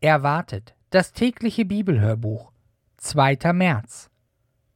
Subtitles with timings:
[0.00, 2.52] Erwartet das tägliche Bibelhörbuch
[2.98, 3.52] 2.
[3.52, 4.08] März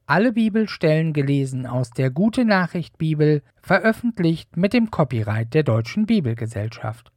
[0.05, 7.13] Alle Bibelstellen gelesen aus der Gute Nachricht Bibel, veröffentlicht mit dem Copyright der Deutschen Bibelgesellschaft.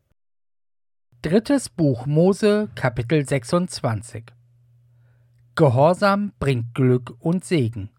[1.24, 4.26] Drittes Buch Mose, Kapitel 26
[5.56, 7.90] Gehorsam bringt Glück und Segen.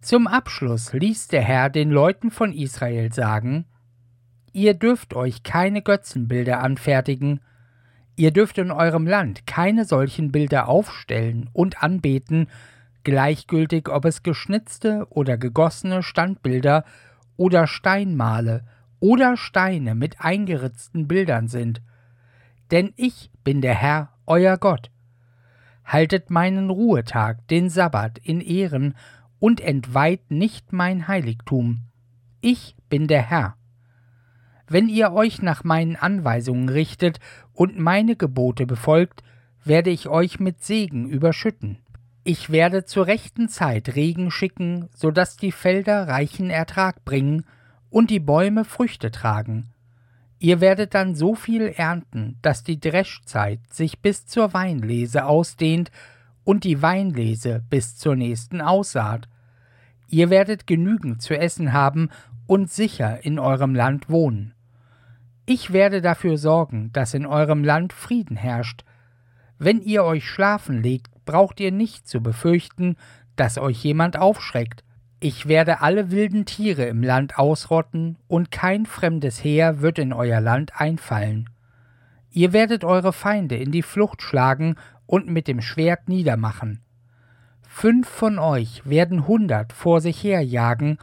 [0.00, 3.66] Zum Abschluss ließ der Herr den Leuten von Israel sagen:
[4.54, 7.40] Ihr dürft euch keine Götzenbilder anfertigen,
[8.16, 12.48] Ihr dürft in eurem Land keine solchen Bilder aufstellen und anbeten,
[13.04, 16.84] gleichgültig ob es geschnitzte oder gegossene Standbilder
[17.36, 18.64] oder Steinmale
[19.00, 21.82] oder Steine mit eingeritzten Bildern sind.
[22.70, 24.90] Denn ich bin der Herr, euer Gott.
[25.84, 28.94] Haltet meinen Ruhetag, den Sabbat, in Ehren
[29.40, 31.80] und entweiht nicht mein Heiligtum.
[32.40, 33.56] Ich bin der Herr.
[34.72, 37.20] Wenn ihr euch nach meinen Anweisungen richtet
[37.52, 39.22] und meine Gebote befolgt,
[39.64, 41.80] werde ich euch mit Segen überschütten.
[42.24, 47.44] Ich werde zur rechten Zeit Regen schicken, so dass die Felder reichen Ertrag bringen
[47.90, 49.74] und die Bäume Früchte tragen.
[50.38, 55.90] Ihr werdet dann so viel ernten, dass die Dreschzeit sich bis zur Weinlese ausdehnt
[56.44, 59.28] und die Weinlese bis zur nächsten Aussaat.
[60.08, 62.08] Ihr werdet genügend zu essen haben
[62.46, 64.54] und sicher in eurem Land wohnen.
[65.44, 68.84] Ich werde dafür sorgen, dass in eurem Land Frieden herrscht.
[69.58, 72.96] Wenn ihr euch schlafen legt, braucht ihr nicht zu befürchten,
[73.36, 74.84] dass euch jemand aufschreckt.
[75.18, 80.40] Ich werde alle wilden Tiere im Land ausrotten, und kein fremdes Heer wird in euer
[80.40, 81.48] Land einfallen.
[82.30, 86.80] Ihr werdet eure Feinde in die Flucht schlagen und mit dem Schwert niedermachen.
[87.62, 90.98] Fünf von euch werden hundert vor sich herjagen,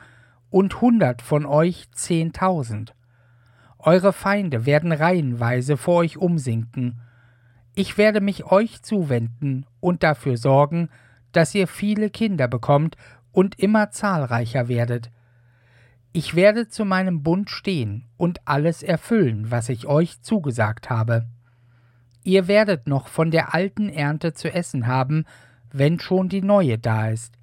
[0.49, 2.95] und hundert von euch zehntausend.
[3.79, 6.99] Eure Feinde werden reihenweise vor euch umsinken.
[7.75, 10.89] Ich werde mich euch zuwenden und dafür sorgen,
[11.31, 12.97] dass ihr viele Kinder bekommt
[13.31, 15.11] und immer zahlreicher werdet.
[16.11, 21.27] Ich werde zu meinem Bund stehen und alles erfüllen, was ich euch zugesagt habe.
[22.23, 25.23] Ihr werdet noch von der alten Ernte zu essen haben,
[25.71, 27.35] wenn schon die neue da ist.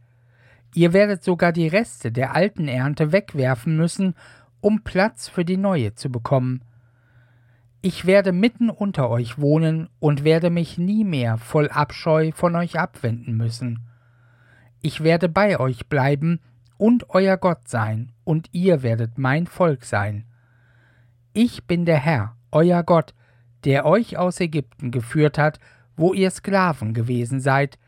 [0.75, 4.15] Ihr werdet sogar die Reste der alten Ernte wegwerfen müssen
[4.61, 6.62] um Platz für die neue zu bekommen.
[7.83, 12.78] Ich werde mitten unter euch wohnen und werde mich nie mehr voll Abscheu von euch
[12.78, 13.87] abwenden müssen.
[14.81, 16.41] Ich werde bei euch bleiben
[16.78, 20.25] und euer Gott sein, und ihr werdet mein Volk sein.
[21.33, 23.15] Ich bin der Herr, euer Gott,
[23.65, 25.59] der euch aus Ägypten geführt hat,
[25.97, 27.78] wo ihr Sklaven gewesen seid.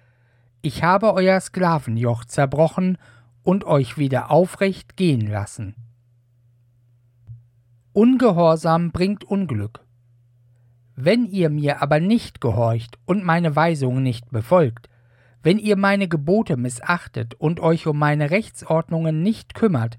[0.63, 2.99] Ich habe euer Sklavenjoch zerbrochen
[3.43, 5.75] und euch wieder aufrecht gehen lassen.
[7.99, 9.81] Ungehorsam bringt Unglück.
[10.95, 14.89] Wenn ihr mir aber nicht gehorcht und meine Weisungen nicht befolgt,
[15.43, 19.99] wenn ihr meine Gebote missachtet und euch um meine Rechtsordnungen nicht kümmert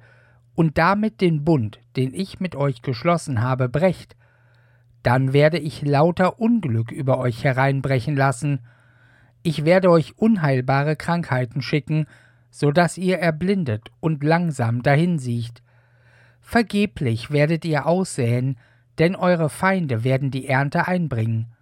[0.55, 4.15] und damit den Bund, den ich mit euch geschlossen habe, brecht,
[5.03, 8.61] dann werde ich lauter Unglück über euch hereinbrechen lassen,
[9.43, 12.05] ich werde euch unheilbare Krankheiten schicken,
[12.49, 15.61] so dass ihr erblindet und langsam dahinsiecht,
[16.49, 18.57] Vergeblich werdet ihr aussäen,
[18.97, 21.53] denn eure Feinde werden die Ernte einbringen.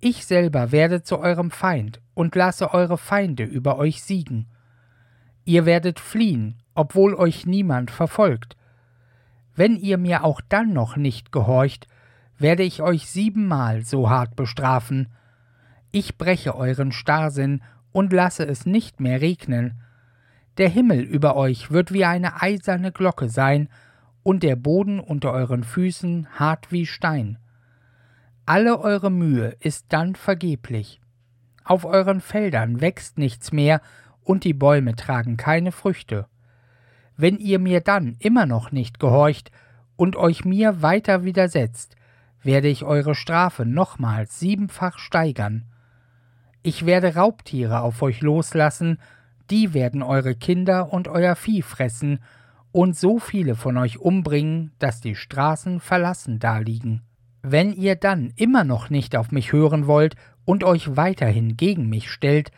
[0.00, 4.46] Ich selber werde zu eurem Feind und lasse eure Feinde über euch siegen.
[5.44, 8.56] Ihr werdet fliehen, obwohl euch niemand verfolgt.
[9.54, 11.86] Wenn ihr mir auch dann noch nicht gehorcht,
[12.38, 15.08] werde ich euch siebenmal so hart bestrafen.
[15.90, 17.60] Ich breche euren Starrsinn
[17.92, 19.78] und lasse es nicht mehr regnen.
[20.56, 23.68] Der Himmel über euch wird wie eine eiserne Glocke sein,
[24.30, 27.36] und der Boden unter euren Füßen hart wie Stein.
[28.46, 31.00] Alle eure Mühe ist dann vergeblich.
[31.64, 33.80] Auf euren Feldern wächst nichts mehr,
[34.22, 36.28] und die Bäume tragen keine Früchte.
[37.16, 39.50] Wenn ihr mir dann immer noch nicht gehorcht
[39.96, 41.96] und euch mir weiter widersetzt,
[42.40, 45.64] werde ich eure Strafe nochmals siebenfach steigern.
[46.62, 49.00] Ich werde Raubtiere auf euch loslassen,
[49.50, 52.20] die werden eure Kinder und euer Vieh fressen,
[52.72, 57.02] und so viele von euch umbringen, dass die Straßen verlassen daliegen.
[57.42, 60.14] Wenn ihr dann immer noch nicht auf mich hören wollt
[60.44, 62.50] und euch weiterhin gegen mich stellt,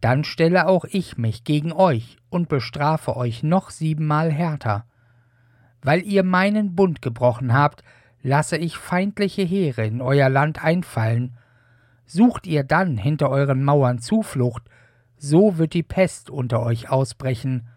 [0.00, 4.84] dann stelle auch ich mich gegen euch und bestrafe euch noch siebenmal härter.
[5.82, 7.82] Weil ihr meinen Bund gebrochen habt,
[8.22, 11.36] lasse ich feindliche Heere in euer Land einfallen.
[12.06, 14.62] Sucht ihr dann hinter euren Mauern Zuflucht,
[15.16, 17.68] so wird die Pest unter euch ausbrechen,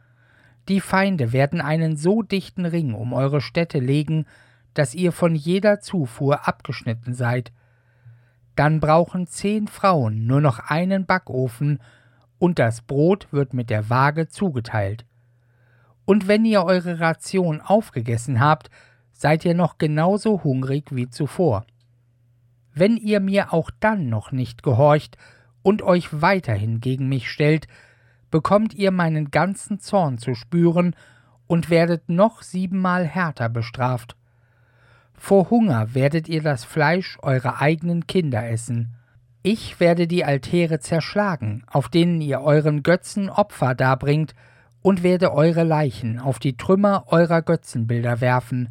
[0.69, 4.25] die Feinde werden einen so dichten Ring um eure Städte legen,
[4.73, 7.51] dass ihr von jeder Zufuhr abgeschnitten seid.
[8.55, 11.79] dann brauchen zehn Frauen nur noch einen Backofen
[12.37, 15.05] und das Brot wird mit der Waage zugeteilt.
[16.05, 18.69] Und wenn ihr eure Ration aufgegessen habt,
[19.13, 21.65] seid ihr noch genauso hungrig wie zuvor.
[22.73, 25.17] Wenn ihr mir auch dann noch nicht gehorcht
[25.61, 27.67] und euch weiterhin gegen mich stellt,
[28.31, 30.95] bekommt ihr meinen ganzen Zorn zu spüren
[31.47, 34.15] und werdet noch siebenmal härter bestraft.
[35.13, 38.95] Vor Hunger werdet ihr das Fleisch eurer eigenen Kinder essen.
[39.43, 44.33] Ich werde die Altäre zerschlagen, auf denen ihr euren Götzen Opfer darbringt,
[44.81, 48.69] und werde eure Leichen auf die Trümmer eurer Götzenbilder werfen.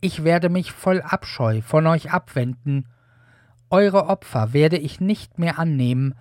[0.00, 2.86] Ich werde mich voll Abscheu von euch abwenden.
[3.68, 6.14] Eure Opfer werde ich nicht mehr annehmen,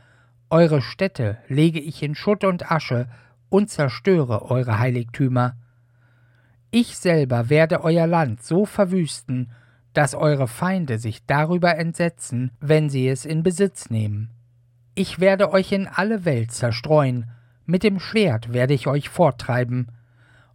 [0.49, 3.07] eure Städte lege ich in Schutt und Asche
[3.49, 5.55] und zerstöre eure Heiligtümer.
[6.71, 9.51] Ich selber werde euer Land so verwüsten,
[9.93, 14.29] dass eure Feinde sich darüber entsetzen, wenn sie es in Besitz nehmen.
[14.95, 17.29] Ich werde euch in alle Welt zerstreuen,
[17.65, 19.87] mit dem Schwert werde ich euch forttreiben.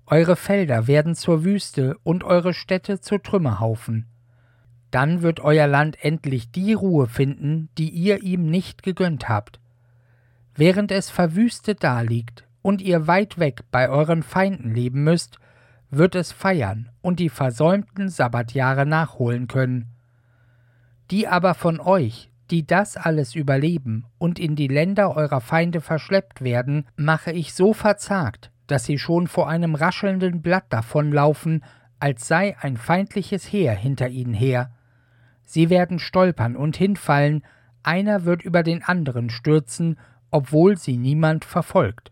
[0.07, 4.07] Eure Felder werden zur Wüste und eure Städte zu Trümmerhaufen.
[4.91, 9.61] Dann wird euer Land endlich die Ruhe finden, die ihr ihm nicht gegönnt habt.
[10.55, 15.39] Während es verwüstet daliegt und ihr weit weg bei euren Feinden leben müsst,
[15.91, 19.89] wird es feiern und die versäumten Sabbatjahre nachholen können.
[21.11, 26.43] Die aber von euch, die das alles überleben und in die Länder eurer Feinde verschleppt
[26.43, 31.65] werden, mache ich so verzagt, dass sie schon vor einem raschelnden Blatt davonlaufen,
[31.99, 34.71] als sei ein feindliches Heer hinter ihnen her.
[35.45, 37.43] Sie werden stolpern und hinfallen,
[37.83, 39.99] einer wird über den anderen stürzen,
[40.33, 42.11] obwohl sie niemand verfolgt.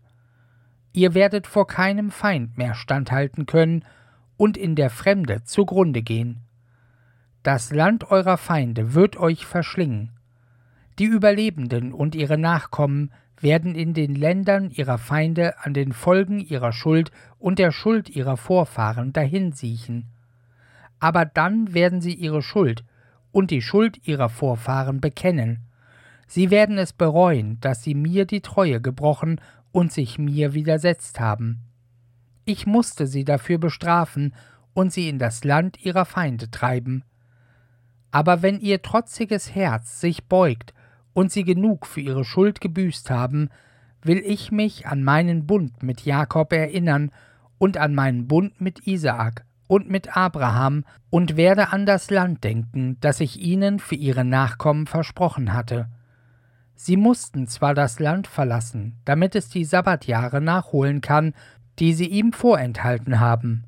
[0.93, 3.83] Ihr werdet vor keinem Feind mehr standhalten können
[4.37, 6.41] und in der Fremde zugrunde gehen.
[7.43, 10.11] Das Land eurer Feinde wird euch verschlingen.
[10.99, 16.73] Die Überlebenden und ihre Nachkommen werden in den Ländern ihrer Feinde an den Folgen ihrer
[16.73, 20.07] Schuld und der Schuld ihrer Vorfahren dahinsiechen.
[20.99, 22.83] Aber dann werden sie ihre Schuld
[23.31, 25.65] und die Schuld ihrer Vorfahren bekennen.
[26.33, 29.41] Sie werden es bereuen, dass sie mir die Treue gebrochen
[29.73, 31.59] und sich mir widersetzt haben.
[32.45, 34.33] Ich musste sie dafür bestrafen
[34.73, 37.03] und sie in das Land ihrer Feinde treiben.
[38.11, 40.73] Aber wenn ihr trotziges Herz sich beugt
[41.11, 43.49] und sie genug für ihre Schuld gebüßt haben,
[44.01, 47.11] will ich mich an meinen Bund mit Jakob erinnern
[47.57, 52.95] und an meinen Bund mit Isaak und mit Abraham und werde an das Land denken,
[53.01, 55.89] das ich ihnen für ihre Nachkommen versprochen hatte.
[56.83, 61.35] Sie mussten zwar das Land verlassen, damit es die Sabbatjahre nachholen kann,
[61.77, 63.65] die sie ihm vorenthalten haben.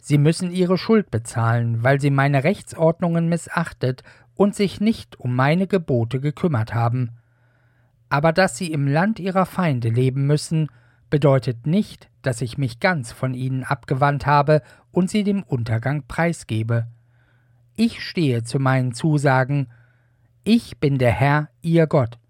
[0.00, 4.04] Sie müssen ihre Schuld bezahlen, weil sie meine Rechtsordnungen missachtet
[4.36, 7.10] und sich nicht um meine Gebote gekümmert haben.
[8.08, 10.68] Aber dass sie im Land ihrer Feinde leben müssen,
[11.10, 14.62] bedeutet nicht, dass ich mich ganz von ihnen abgewandt habe
[14.92, 16.86] und sie dem Untergang preisgebe.
[17.74, 19.66] Ich stehe zu meinen Zusagen,
[20.44, 22.20] ich bin der Herr, ihr Gott.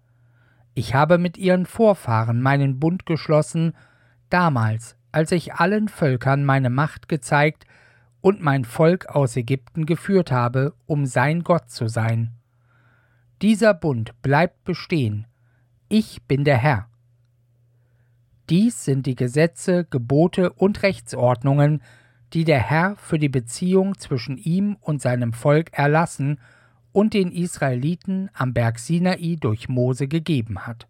[0.77, 3.73] Ich habe mit ihren Vorfahren meinen Bund geschlossen,
[4.29, 7.65] damals, als ich allen Völkern meine Macht gezeigt
[8.19, 12.33] und mein Volk aus Ägypten geführt habe, um sein Gott zu sein.
[13.41, 15.27] Dieser Bund bleibt bestehen.
[15.87, 16.89] Ich bin der Herr.
[18.49, 21.81] Dies sind die Gesetze, Gebote und Rechtsordnungen,
[22.33, 26.39] die der Herr für die Beziehung zwischen ihm und seinem Volk erlassen
[26.95, 30.87] und den Israeliten am Berg Sinai durch Mose gegeben hat.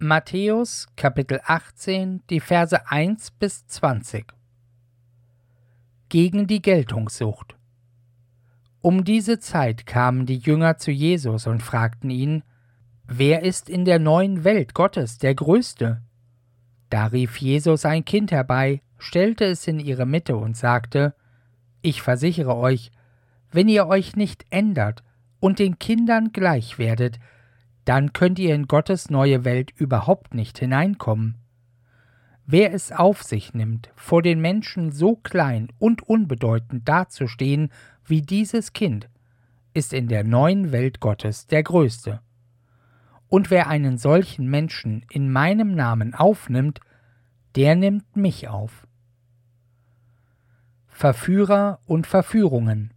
[0.00, 4.34] Matthäus Kapitel 18, die Verse 1 bis 20
[6.08, 7.54] Gegen die Geltungssucht
[8.80, 12.42] Um diese Zeit kamen die Jünger zu Jesus und fragten ihn,
[13.06, 16.02] Wer ist in der neuen Welt Gottes der Größte?
[16.88, 21.14] Da rief Jesus ein Kind herbei, stellte es in ihre Mitte und sagte,
[21.82, 22.90] Ich versichere euch,
[23.50, 25.02] wenn ihr euch nicht ändert
[25.40, 27.18] und den Kindern gleich werdet,
[27.84, 31.36] dann könnt ihr in Gottes neue Welt überhaupt nicht hineinkommen.
[32.46, 37.70] Wer es auf sich nimmt, vor den Menschen so klein und unbedeutend dazustehen
[38.04, 39.08] wie dieses Kind,
[39.72, 42.20] ist in der neuen Welt Gottes der Größte.
[43.28, 46.80] Und wer einen solchen Menschen in meinem Namen aufnimmt,
[47.54, 48.86] der nimmt mich auf.
[51.00, 52.92] Verführer und Verführungen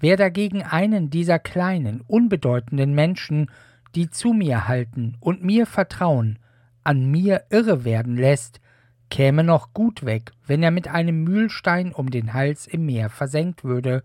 [0.00, 3.50] Wer dagegen einen dieser kleinen, unbedeutenden Menschen,
[3.94, 6.38] die zu mir halten und mir vertrauen,
[6.84, 8.60] an mir irre werden lässt,
[9.08, 13.64] käme noch gut weg, wenn er mit einem Mühlstein um den Hals im Meer versenkt
[13.64, 14.02] würde,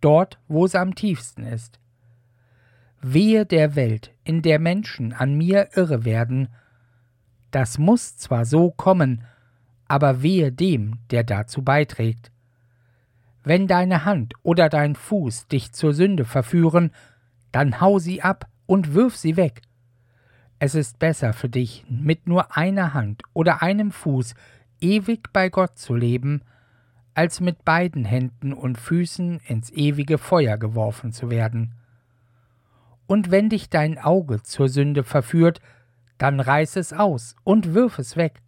[0.00, 1.80] dort, wo es am tiefsten ist.
[3.02, 6.50] Wehe der Welt, in der Menschen an mir irre werden.
[7.50, 9.24] Das muss zwar so kommen,
[9.88, 12.30] aber wehe dem, der dazu beiträgt.
[13.42, 16.90] Wenn deine Hand oder dein Fuß dich zur Sünde verführen,
[17.52, 19.62] dann hau sie ab und wirf sie weg.
[20.58, 24.34] Es ist besser für dich, mit nur einer Hand oder einem Fuß
[24.80, 26.42] ewig bei Gott zu leben,
[27.14, 31.74] als mit beiden Händen und Füßen ins ewige Feuer geworfen zu werden.
[33.06, 35.60] Und wenn dich dein Auge zur Sünde verführt,
[36.18, 38.42] dann reiß es aus und wirf es weg.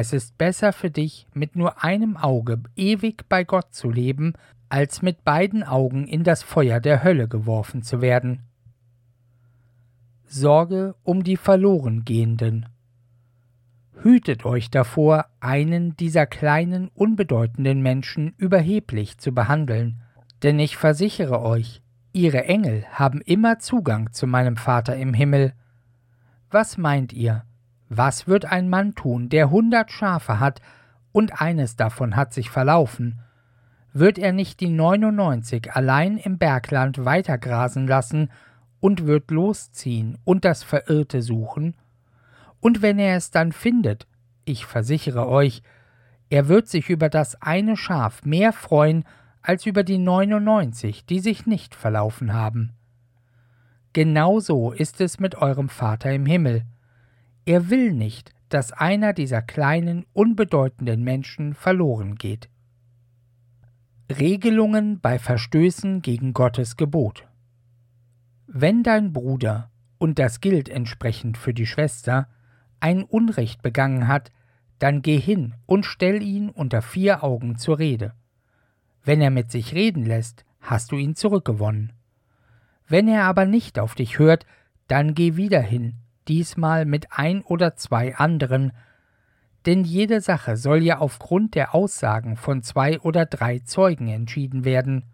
[0.00, 4.32] Es ist besser für dich, mit nur einem Auge ewig bei Gott zu leben,
[4.70, 8.40] als mit beiden Augen in das Feuer der Hölle geworfen zu werden.
[10.24, 12.64] Sorge um die Verlorengehenden.
[14.00, 20.00] Hütet euch davor, einen dieser kleinen, unbedeutenden Menschen überheblich zu behandeln,
[20.42, 21.82] denn ich versichere euch,
[22.14, 25.52] ihre Engel haben immer Zugang zu meinem Vater im Himmel.
[26.48, 27.44] Was meint ihr?
[27.90, 30.62] Was wird ein Mann tun, der hundert Schafe hat,
[31.10, 33.18] und eines davon hat sich verlaufen?
[33.92, 38.30] Wird er nicht die neunundneunzig allein im Bergland weitergrasen lassen
[38.78, 41.74] und wird losziehen und das Verirrte suchen?
[42.60, 44.06] Und wenn er es dann findet,
[44.44, 45.62] ich versichere euch,
[46.28, 49.04] er wird sich über das eine Schaf mehr freuen
[49.42, 52.70] als über die 99, die sich nicht verlaufen haben.
[53.92, 56.62] Genauso ist es mit eurem Vater im Himmel.
[57.50, 62.48] Er will nicht, dass einer dieser kleinen, unbedeutenden Menschen verloren geht.
[64.08, 67.26] Regelungen bei Verstößen gegen Gottes Gebot.
[68.46, 72.28] Wenn dein Bruder, und das gilt entsprechend für die Schwester,
[72.78, 74.30] ein Unrecht begangen hat,
[74.78, 78.14] dann geh hin und stell ihn unter vier Augen zur Rede.
[79.02, 81.94] Wenn er mit sich reden lässt, hast du ihn zurückgewonnen.
[82.86, 84.46] Wenn er aber nicht auf dich hört,
[84.86, 85.96] dann geh wieder hin,
[86.30, 88.72] diesmal mit ein oder zwei anderen,
[89.66, 95.04] denn jede Sache soll ja aufgrund der Aussagen von zwei oder drei Zeugen entschieden werden.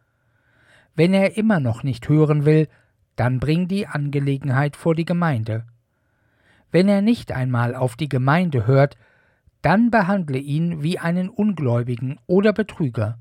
[0.94, 2.68] Wenn er immer noch nicht hören will,
[3.16, 5.64] dann bring die Angelegenheit vor die Gemeinde.
[6.70, 8.98] Wenn er nicht einmal auf die Gemeinde hört,
[9.62, 13.18] dann behandle ihn wie einen Ungläubigen oder Betrüger.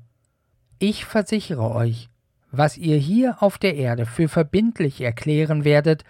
[0.78, 2.10] Ich versichere euch,
[2.52, 6.04] was ihr hier auf der Erde für verbindlich erklären werdet,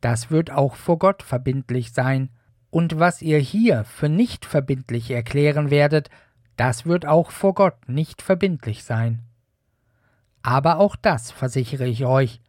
[0.00, 2.30] das wird auch vor Gott verbindlich sein,
[2.70, 6.10] und was ihr hier für nicht verbindlich erklären werdet,
[6.56, 9.20] das wird auch vor Gott nicht verbindlich sein.
[10.42, 12.40] Aber auch das versichere ich euch,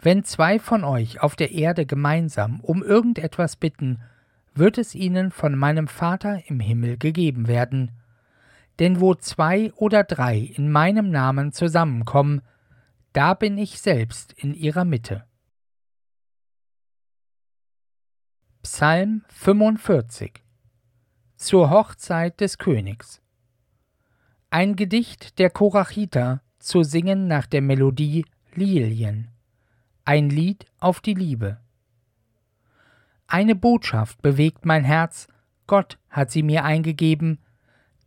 [0.00, 4.00] wenn zwei von euch auf der Erde gemeinsam um irgendetwas bitten,
[4.54, 7.92] wird es ihnen von meinem Vater im Himmel gegeben werden.
[8.78, 12.42] Denn wo zwei oder drei in meinem Namen zusammenkommen,
[13.12, 15.24] da bin ich selbst in ihrer Mitte.
[18.64, 20.42] Psalm 45
[21.36, 23.22] Zur Hochzeit des Königs
[24.50, 29.28] Ein Gedicht der Korachiter zu singen nach der Melodie Lilien.
[30.04, 31.58] Ein Lied auf die Liebe.
[33.28, 35.28] Eine Botschaft bewegt mein Herz,
[35.68, 37.38] Gott hat sie mir eingegeben,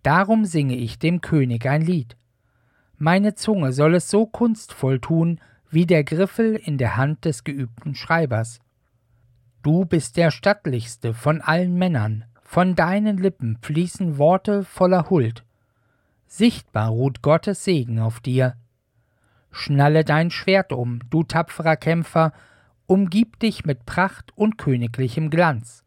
[0.04, 2.18] darum singe ich dem König ein Lied.
[2.98, 5.40] Meine Zunge soll es so kunstvoll tun,
[5.70, 8.60] wie der Griffel in der Hand des geübten Schreibers.
[9.64, 15.44] Du bist der stattlichste von allen Männern, von deinen Lippen fließen Worte voller Huld.
[16.26, 18.56] Sichtbar ruht Gottes Segen auf dir,
[19.52, 22.32] Schnalle dein Schwert um, du tapferer Kämpfer,
[22.88, 25.84] umgib dich mit Pracht und königlichem Glanz.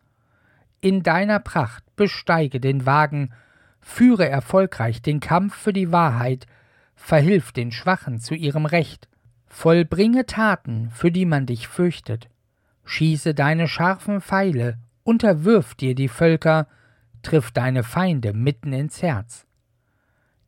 [0.81, 3.33] In deiner Pracht besteige den Wagen,
[3.81, 6.47] führe erfolgreich den Kampf für die Wahrheit,
[6.95, 9.09] verhilf den Schwachen zu ihrem Recht,
[9.47, 12.29] vollbringe Taten, für die man dich fürchtet,
[12.85, 16.67] schieße deine scharfen Pfeile, unterwirf dir die Völker,
[17.23, 19.47] triff deine Feinde mitten ins Herz.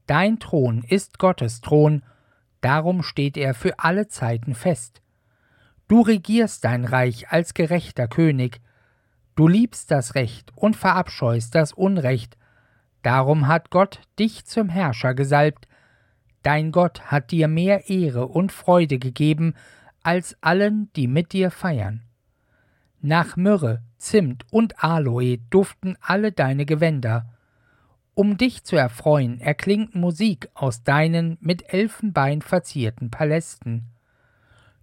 [0.06, 2.02] Dein Thron ist Gottes Thron,
[2.60, 5.02] darum steht er für alle Zeiten fest.
[5.88, 8.60] Du regierst dein Reich als gerechter König,
[9.34, 12.36] du liebst das Recht und verabscheust das Unrecht,
[13.02, 15.68] darum hat Gott dich zum Herrscher gesalbt,
[16.42, 19.54] dein Gott hat dir mehr Ehre und Freude gegeben
[20.02, 22.05] als allen, die mit dir feiern.
[23.00, 27.26] Nach Myrrhe, Zimt und Aloe duften alle deine Gewänder,
[28.14, 33.88] um dich zu erfreuen, erklingt Musik aus deinen mit Elfenbein verzierten Palästen.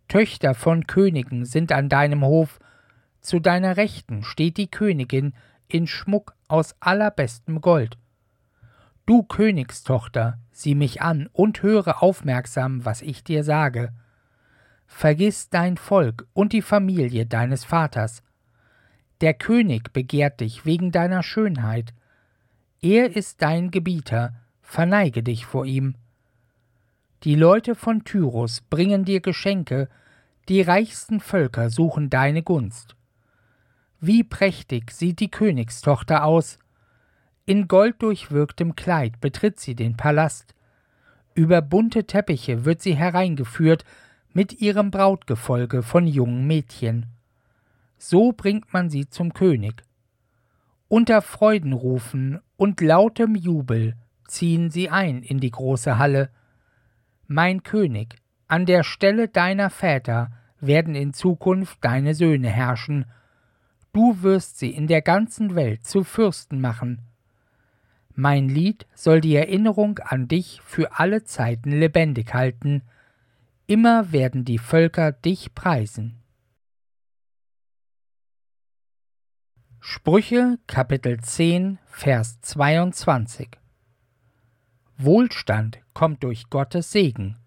[0.07, 2.59] Töchter von Königen sind an deinem Hof,
[3.21, 5.33] zu deiner Rechten steht die Königin
[5.67, 7.97] in Schmuck aus allerbestem Gold.
[9.05, 13.93] Du Königstochter, sieh mich an und höre aufmerksam, was ich dir sage.
[14.95, 18.23] Vergiss dein Volk und die Familie deines Vaters.
[19.21, 21.93] Der König begehrt dich wegen deiner Schönheit.
[22.79, 25.95] Er ist dein Gebieter, verneige dich vor ihm.
[27.23, 29.89] Die Leute von Tyrus bringen dir Geschenke,
[30.47, 32.95] die reichsten Völker suchen deine Gunst.
[33.99, 36.59] Wie prächtig sieht die Königstochter aus,
[37.45, 40.53] in golddurchwirktem Kleid betritt sie den Palast.
[41.33, 43.83] Über bunte Teppiche wird sie hereingeführt
[44.33, 47.05] mit ihrem Brautgefolge von jungen Mädchen.
[47.97, 49.83] So bringt man sie zum König.
[50.87, 53.95] Unter Freudenrufen und lautem Jubel
[54.27, 56.29] ziehen sie ein in die große Halle.
[57.27, 58.15] Mein König,
[58.47, 63.05] an der Stelle deiner Väter werden in Zukunft deine Söhne herrschen.
[63.91, 67.01] Du wirst sie in der ganzen Welt zu Fürsten machen.
[68.15, 72.83] Mein Lied soll die Erinnerung an dich für alle Zeiten lebendig halten,
[73.67, 76.21] immer werden die Völker dich preisen.
[79.79, 83.49] Sprüche Kapitel 10 Vers 22
[84.97, 87.37] Wohlstand kommt durch Gottes Segen,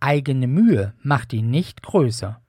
[0.00, 2.43] eigene Mühe macht ihn nicht größer.